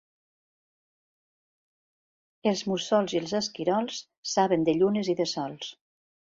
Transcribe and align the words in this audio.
Els 2.53 2.65
mussols 2.71 3.17
i 3.17 3.21
els 3.21 3.37
esquirols 3.43 4.03
saben 4.35 4.67
de 4.71 4.79
llunes 4.83 5.15
i 5.17 5.19
de 5.25 5.33
sols. 5.37 5.73